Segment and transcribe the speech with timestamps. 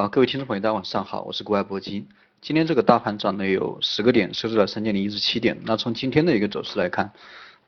[0.00, 2.08] 啊，各位听众朋友，大家晚上好，我是国外铂金。
[2.40, 5.58] 今天这个大盘涨了有十个点，收在了三千零一十七点。
[5.66, 7.12] 那从今天的一个走势来看，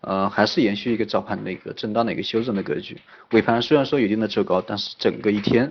[0.00, 2.96] 呃，还是延续一个早盘的一个震荡的一个修正的格局。
[3.32, 5.70] 尾盘虽然说有一定的走高，但是整个一天，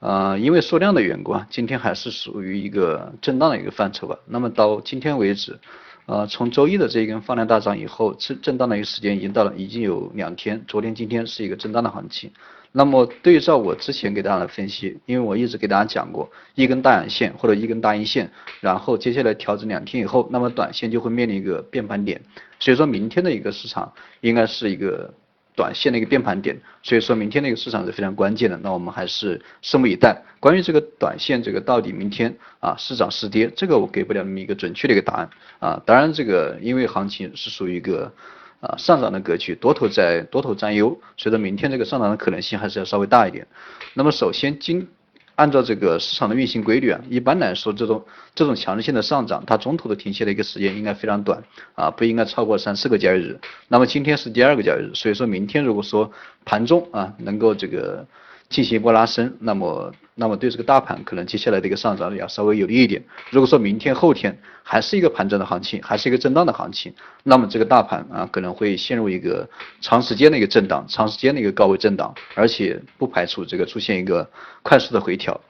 [0.00, 4.18] 呃，因为缩量的缘故啊，今天还是属于一个震荡的一个范畴吧。
[4.26, 5.56] 那么到今天为止，
[6.06, 12.32] 呃，从周一的这一根放量大涨以后，震震荡的一个时间已经到了，已经有两天，昨天、今天是一个震荡的行情。
[12.78, 22.20] 那么对照我之前给大家的分析，因为我一直给大家讲过一根大阳线或者一根大阴线，然后接下来调整两天以后，那么短线就会面临一个变盘点，
[22.60, 25.10] 所以说明天的一个市场应该是一个
[25.54, 30.22] 短线的一个变盘点，所以说明天的一个市场是非常关键的，那我们还是拭目以待。
[30.38, 35.30] 关于这个短线这个到底明天啊是涨是跌，这个我给不了那么一个准确的一个答案
[35.60, 38.12] 啊，当然这个因为行情是属于一个。
[38.66, 43.46] 啊，上涨的格局，多头在多头占优，随着明天这个上涨的可能性还是要稍微大一点。
[43.94, 44.88] 那么首先，今
[45.36, 51.42] 按照这个市场的运行规律啊，一般来说这种这种强制性的上涨，它中途的停歇的一个时间应该非常短
[51.74, 53.38] 啊，不应该超过三四个交易日。
[53.68, 56.10] 那么今天是第二个交易日，所以说明天如果说
[56.44, 58.06] 盘中啊能够这个。
[58.48, 63.02] 进行一波拉升，那么那么对这个大盘可能接下来的一个上涨要稍微有利一点。
[63.30, 69.48] 如果说明天后天还是一个盘整的行情，还是一个震荡的行情，那么这个大盘啊可能会陷入一个
[69.80, 74.28] 长时间的一个震荡，长时间的一个高位震荡，而且不排除这个出现一个
[74.62, 75.40] 快速的回调。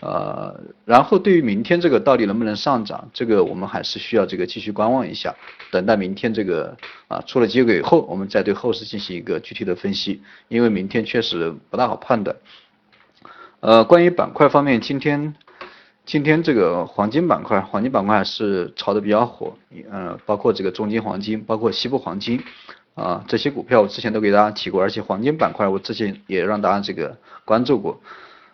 [0.00, 5.34] 呃，然后对于明天这个到底能不能上涨，这个我们还是需要这个继续观望一下，
[5.70, 6.74] 等待明天这个
[7.06, 12.34] 啊出了结果以后，我们再对后市进行一个具体的分析，因为明天确实不大好判断。
[13.60, 15.34] 呃，关于板块方面，今天
[16.06, 19.54] 今天这个黄金板块，黄金板块还是炒的比较火，
[19.90, 22.42] 呃，包括这个中金黄金，包括西部黄金
[22.94, 28.00] 啊这些股票，我之前都给大家提过，而且黄金板块我之前也让大家这个关注过。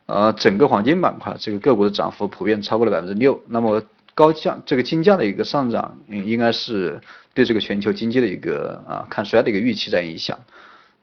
[0.06, 3.82] 呃，整个黄金板块这个个股的涨幅普遍超过了百分之六，那么
[4.14, 7.00] 高价这个金价的一个上涨，应该是
[7.34, 10.38] 对这个全球经济的一个啊看衰的一个预期在影响。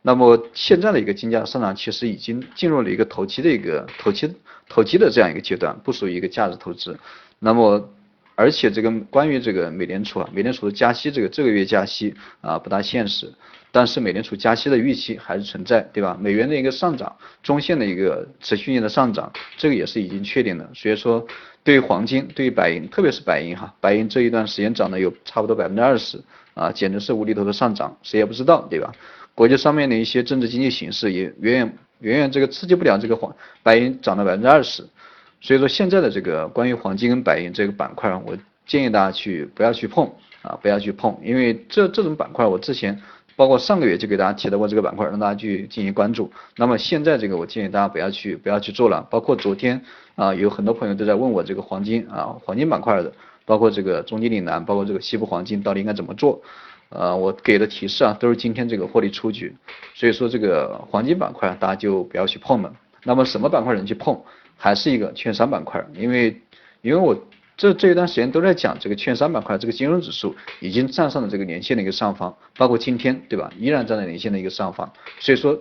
[0.02, 4.34] 那么现在的一个金价上涨，其实已经进入了一个投机的一个投机
[4.68, 6.98] 投机的这样一个阶段，不属于一个价值投资。
[7.40, 7.90] 那么
[8.36, 13.32] 而且这个关于这个美联储啊，美联储的加息，这个这个月加息啊不大现实。
[13.76, 16.16] 但是美联储加息的预期还是存在，对吧？
[16.22, 17.12] 美元的一个上涨，
[17.42, 20.70] 中线的一个持续性的上涨，这个也是已经确定的。
[20.76, 21.26] 所以说，
[21.64, 26.22] 对于黄金，对于白银，特别是白银哈，白银这一段时间涨了有差不多百分之二十
[26.54, 28.94] 啊，简直是无厘头的上涨，谁也不知道，对吧？
[29.34, 34.86] 国际上面的一些政治经济形势也远远远远这个刺激不了这个黄白银涨了百分之二十。
[35.42, 40.06] 所以说现在的这个关于黄金跟白银这个板块，我建议大家去不要去碰
[40.44, 43.02] 啊，不要去碰，因为这这种板块我之前。
[43.36, 46.32] 包括上个月就给大家提到过这个板块，让大家去进行关注。
[46.56, 49.08] 那么现在这个我建议大家不要去不要去做了。
[49.10, 49.82] 包括昨天
[50.16, 53.12] 啊，有很多朋友都在问我这个黄金啊黄金板块的，
[53.46, 56.42] 包括这个中金岭南，包括这个西部黄金到底应该怎么做？
[56.90, 59.56] 呃，我给的提示啊都是今天这个获利出局。
[59.96, 62.74] 所以说这个黄金板块大家就不要去碰了。
[63.04, 64.20] 那么什么板块能去碰？
[64.58, 66.40] 还是一个券商板块，因为
[66.82, 67.18] 因为我。
[67.56, 73.52] 这这一段时间都在讲这个券商板块，这个金融指数已经站上了这个年线的一个上方，包括今天，对吧？
[73.60, 75.58] 依然站在年线的一个上方，所以说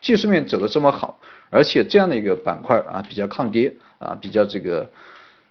[0.00, 4.90] 技术面走的这么好，而且这样的一个板块啊比较抗跌啊，比较这个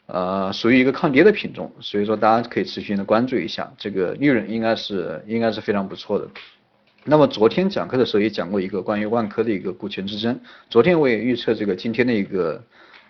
[0.08, 6.28] 呃属于一个抗跌的品种，所以说大家可以持续的关注一下，这个利润应该是应该是非常不错的。
[7.06, 10.38] 那么昨天讲课的时候也讲过一个关于万科的一个股权之争，
[10.70, 12.62] 昨天我也预测这个今天的一个。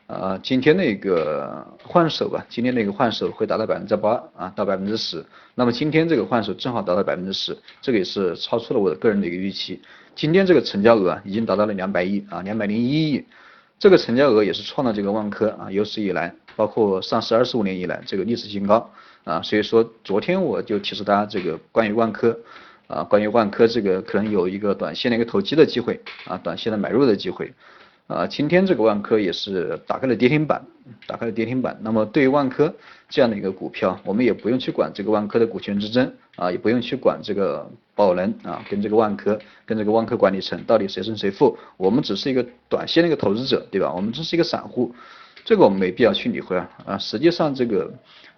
[0.09, 5.23] 呃，今天那个换手吧，今天那个换手会达到百分之八啊，到百分之十。
[5.53, 9.79] 那么今天这个换手正好达到百分之十，这个也是超出了我的个人的一个预期。
[10.15, 13.23] 今天这个成交额已经达到了两百亿啊，两百零一亿，
[13.77, 18.89] 这个成交额也是创了这个万科啊有史以来，包括上市二十五年以来这个历史新高
[19.25, 19.39] 啊。
[19.43, 22.35] 所以说昨天我就提示大家这个关于万科
[22.87, 27.53] 啊，关于万科这个可能有一个短线的一个投机的机会啊，短线的买入的机会。
[28.09, 30.65] 啊，今天这个万科也是打开了跌停板，
[31.05, 31.77] 打开了跌停板。
[31.81, 32.73] 那么对于万科
[33.07, 41.55] 这样的一个股票，我们也不用去管这个万科的股权之争啊，也不用去管这个宝能啊跟这个万科跟这个万科管理层到底谁胜谁负。
[41.77, 43.93] 我们只是一个短线的一个投资者，对吧？
[43.93, 44.91] 我们只是一个散户，
[45.45, 46.67] 这个我们没必要去理会啊。
[46.87, 47.93] 啊，实际上这个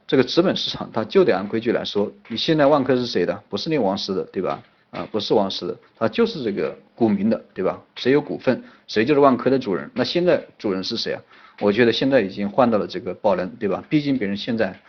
[0.05, 3.41] 这个资本市场它就得按规矩来说，你现在万科是谁的？
[3.47, 4.61] 不是那王石的，对吧？
[4.91, 7.81] 啊，不是王石的，他就是这个股民的，对吧？
[7.95, 9.89] 谁有股份，谁就是万科的主人。
[9.95, 11.21] 那现在主人是谁啊？
[11.59, 13.83] 我觉得现在已经换到了这个宝能，对吧？
[13.89, 14.79] 毕竟别人现在，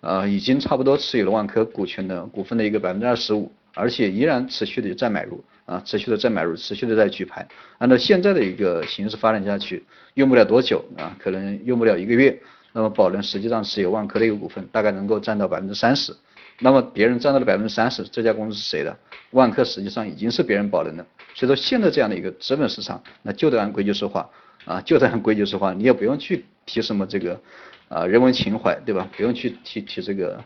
[0.00, 7.48] 呃，已经差不多持有了万科股权的股份的一个百分之二十五而且依然持续的在买入啊，持续的在买入，持续的在举牌。
[7.78, 12.40] 按照现在的一个形势发展下去，用不了多久啊，可能用不了一个月，
[12.72, 16.14] 那么宝能实际上持有万科的一个股份，大概能够占到百分之三十。
[16.60, 18.96] 那么别人占到了百分之三十，这家公司是谁的？
[19.32, 21.04] 万科实际上已经是别人宝能的。
[21.34, 24.28] 所以说现在这样的一个资本市场，那就得按规矩说话
[24.64, 27.40] 啊，就得按规矩说话，你也不用去提什么这个
[27.88, 29.08] 啊人文情怀，对吧？
[29.16, 30.42] 不用去提提这个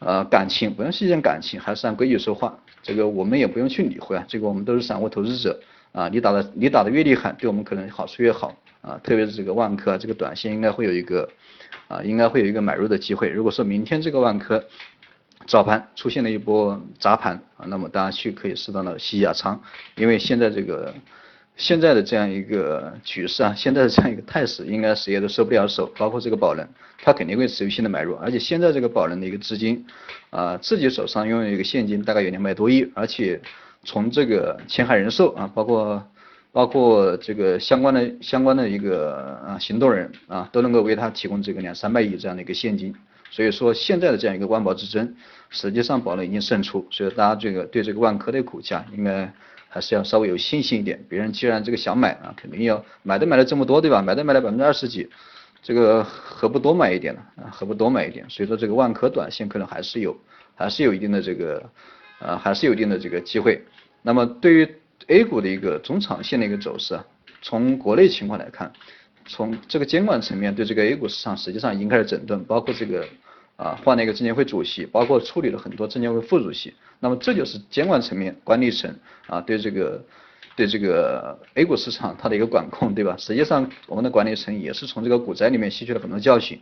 [0.00, 2.58] 呃感情，不用去讲感情，还是按规矩说话。
[2.82, 5.60] 这个我们也不用去理会啊，这个我们都是散户投资者
[5.92, 8.98] 啊，你打的你打的越厉害，对我们可能好处越好啊。
[9.04, 11.28] 特别是这个万科，这个短线应该会有一个
[11.88, 13.28] 啊，应该会有一个买入的机会。
[13.28, 14.64] 如果说明天这个万科，
[15.46, 19.60] 早盘出现了一波砸盘啊，那么大家去可以适当的吸一下仓，
[19.96, 20.94] 因为现在这个
[21.56, 26.66] 现在的这样一个局势啊，现在的这样一个态势，应该谁也都收不了手，包括这个宝能，
[27.02, 29.84] 他肯定会持续性的买入，而且现在这个宝能的一个资金
[30.30, 33.40] 啊，自己手上拥有一个现金大概有两百多亿，而且
[33.84, 36.02] 从这个前海人寿啊，包括
[36.52, 42.94] 包括这个相关的相关的一个啊行动人啊，都能够为他提供这个两三百亿这样的一个现金。
[43.34, 45.12] 所以说现在的这样一个万宝之争，
[45.50, 49.28] 实际上宝能已经胜出，所以大家这个对这个万科的股价应该
[49.68, 51.04] 还是要稍微有信心一点。
[51.08, 54.00] 别人既然这个想买啊，肯定要买都买了这么多，对吧？
[54.00, 55.10] 买都买了百分之二十几，
[55.64, 57.20] 这个何不多买一点呢？
[57.42, 58.24] 啊，何不多买一点？
[58.30, 60.16] 所以说这个万科短线可能还是有，
[60.54, 61.68] 还是有一定的这个，
[62.20, 63.60] 呃，还是有一定的这个机会。
[64.02, 64.76] 那么对于
[65.08, 67.04] A 股的一个中长线的一个走势啊，
[67.42, 68.72] 从国内情况来看。
[69.26, 73.06] 从这个监管层面对这个 A 股市场实际上已经开始整顿，包括这个
[73.56, 76.74] 啊换了一个证监会主席，包括处理了很多证监会副主席。
[77.00, 78.94] 那么这就是监管层面管理层
[79.26, 80.02] 啊对这个
[80.56, 83.16] 对这个 A 股市场它的一个管控，对吧？
[83.18, 86.60] 实际上我们的管理层也是从这个股灾里面吸取了很多教训。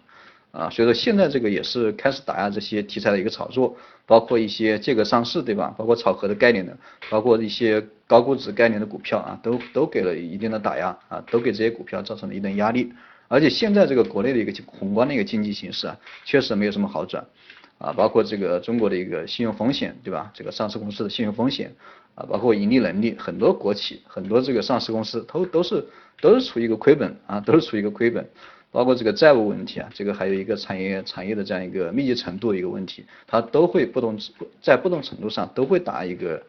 [0.52, 3.75] 啊，所以说现在这个也是开始打压这些题材的一个炒作，
[4.06, 5.75] 包括一些借壳上市，对吧？
[5.78, 6.76] 包括炒核的概念的，
[7.10, 12.93] 包括一些高估值概念的股票啊，都都给了一定的打压啊，都给这些股票造成了一定压力。
[13.28, 15.96] 而且现在这个国内的一个宏观的一个经济形势啊，
[16.26, 17.25] 确实没有什么好转
[17.78, 20.31] 啊，包括这个中国的一个信用风险，对吧？
[20.34, 21.72] 这个上市公司的信用风险
[22.14, 25.82] 啊，包括盈利能力，很多国企，很多这个上市公司都都是
[26.20, 28.28] 都是处于一个亏本啊，都是处于一个亏本。
[28.73, 34.19] 包括这个债务问题啊，这个还有一个产业产业的这样一个密集程度的一个问题，它都会不同
[34.63, 36.43] 在不同程度上都会打一个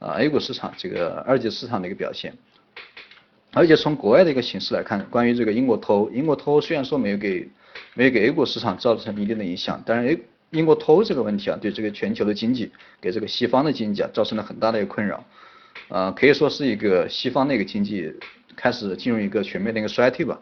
[0.00, 2.34] 啊 A 股市场这个二级市场的一个表现。
[3.52, 7.48] 而且从国外的一个形势来看，关于这个英国脱欧，英国脱欧虽然说没有给
[7.94, 10.18] 没有给 A 股市场造成一定的影响，但是 A
[10.50, 12.70] 英国脱欧这个问题啊，对这个全球的经济，
[13.00, 15.24] 给这个西方的经济啊造成了很大的一个困扰，
[15.88, 18.12] 啊可以说是一个西方的一个经济
[18.56, 20.40] 开始进入一个全面的一个衰退吧。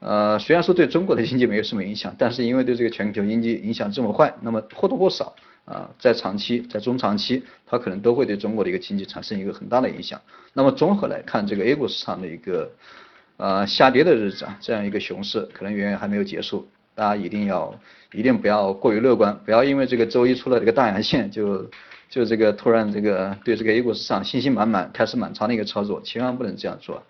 [0.00, 5.34] 呃，虽然说对中国的经济没有什么影响，但是因为对这个全球经济影响这么坏，那么或多或少
[5.64, 10.20] 啊，在长期、在中长期，它可能都会对中国的一个经济产生一个很大的影响。
[10.52, 12.70] 那么综合来看，这个 A 股市场的一个
[13.38, 17.74] 呃下跌的日子啊，这样一个熊市可能远远还没有结束，大家一定要
[18.12, 21.68] 一定不要过于乐观，不要因为这个周一出了这个大阳线就
[22.08, 27.02] 就这个突然这个对这个 A 股市场信心满满，开始满仓的一个操作，千万不能这样做。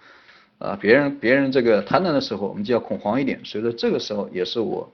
[0.59, 3.41] 啊，别人别人这个贪婪的时候，我们就要恐慌一点。
[3.45, 4.93] 所以说这个时候也是我，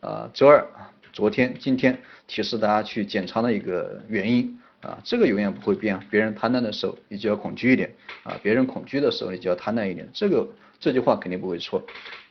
[0.00, 0.66] 啊，周二、
[1.12, 4.58] 昨天、今天提示大家去减仓的一个原因。
[4.82, 5.96] 啊，这个永远不会变。
[6.10, 7.88] 别人贪婪的时候，你就要恐惧一点。
[8.24, 10.08] 啊，别人恐惧的时候，你就要贪婪一点。
[10.12, 10.44] 这个
[10.80, 11.80] 这句话肯定不会错，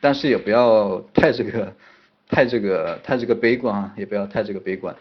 [0.01, 1.74] 但是也不要太这个，
[2.28, 4.94] 太这个，太这个悲观啊，也不要太这个悲观。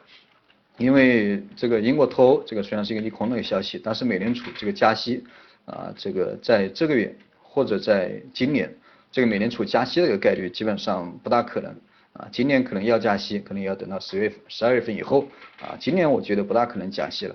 [0.78, 5.24] 因为这个英国脱欧，这个虽然是一个利空的一个消息，但是美联储这个加息，
[5.64, 7.12] 啊，这个在这个月。
[7.52, 8.72] 或者在今年，
[9.10, 11.74] 这个美联储加息的一个概率基本上不大可能
[12.12, 12.28] 啊。
[12.30, 15.26] 今年可能要加息，可能要等到十月份、十二月份以后
[15.60, 15.76] 啊。
[15.80, 17.34] 今年我觉得不大可能加息了。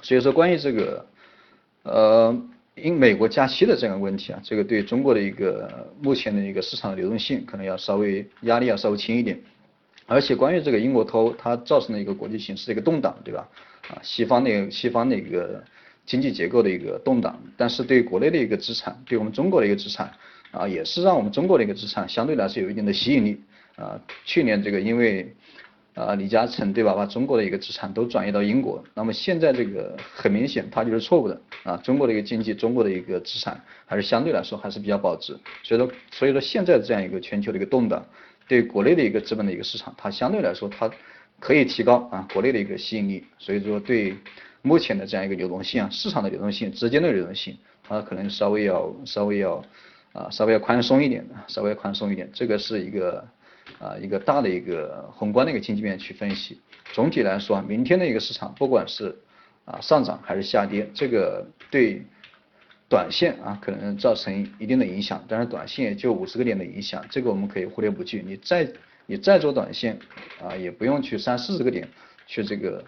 [0.00, 1.04] 所以说，关于这个
[1.82, 2.34] 呃，
[2.74, 9.38] 因美国加息的这个问题啊，这个对中国的一个目前的一个市场的流动性可能要稍微压力要稍微轻一点。
[10.06, 13.46] 而且关于这个英国脱欧，它造成了一个国际形势的一个动荡，对吧？
[13.90, 15.62] 啊，西方的西方的一个。
[16.08, 20.10] 经济结构的一个动荡，但是对国内的一个资产，对我们中国的一个资产
[20.52, 23.38] 啊，也是让我们中国的一个资产相对来说有一定的吸引力
[23.76, 24.00] 啊。
[24.24, 25.30] 去年这个因为
[25.92, 31.76] 啊李嘉诚对吧，把中国的一个资产都转移到英国，那么现在这个很明显它就是错误的啊。
[31.76, 38.02] 中国的一个经济，中国的一个资产还是相对来说还是比较保值，所以说所以说现在这样一个全球的一个动荡，
[38.48, 40.90] 对国内的一个资本的一个市场，它相对来说它
[41.38, 44.16] 可以提高啊国内的一个吸引力，所以说对。
[44.68, 49.64] 目前的这样一个流动性啊，市场的流动性、资金的流动性，它可能稍微要、稍微要
[50.12, 52.28] 啊、稍微要宽松一点的，稍微宽松一点。
[52.34, 53.26] 这个是一个
[53.78, 56.60] 啊一个大的一个宏观的一个经济面去分析。
[56.92, 59.16] 总体来说啊，明天的一个市场，不管是
[59.64, 62.02] 啊上涨还是下跌，这个对
[62.90, 68.22] 短线啊可能造成一定的影响，但是短线也就五十个点的影响，这个我们可以忽略不计。
[68.22, 68.70] 你再
[69.06, 69.98] 你再做短线
[70.42, 71.88] 啊，也不用去三四十个点
[72.26, 72.84] 去这个。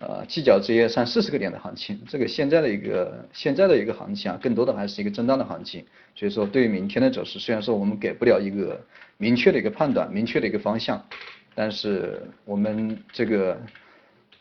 [0.00, 5.84] 呃，计较这些三四十个点的行情，这个现在的一个现在的一个行情啊，更多的还是一个震荡的行情。
[6.14, 8.80] 所以说，对于明天的走势，虽然说我们给不了一个
[9.16, 11.04] 明确的一个判断，明确的一个方向，
[11.52, 13.60] 但是我们这个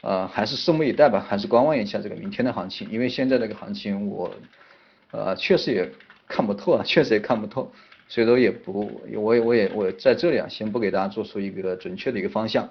[0.02, 2.88] 呃还是拭目以待吧，还是观望一下这个明天的行情。
[2.92, 4.32] 因为现在这个行情，我
[5.10, 5.90] 呃确实也
[6.28, 7.72] 看不透啊，确实也看不透，
[8.08, 12.70] 所以说也不，我也我也我在这里啊，先不给大家做出一个准确的一个方向。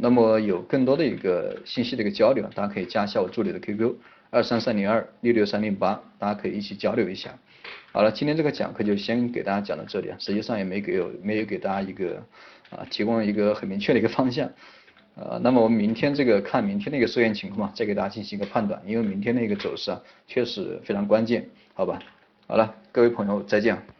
[0.00, 3.94] 那么有更多的一个信息的一个交流，大家可以加一下我助理的 QQ
[4.30, 7.36] 二三三零二六六三零八，大家可以一起交流一下。
[7.92, 12.22] 好了，今天这个讲课就先给大家讲到这里啊，实际上也没给有没有给大家一个
[12.70, 14.48] 啊提供一个很明确的一个方向。
[15.16, 21.98] 呃，那么我们明天这个看明天的一个收线情况，再给大家进行一个判断，因为明天的一个走势啊确实非常关键，好吧？
[22.46, 23.97] 好了，各位朋友再见。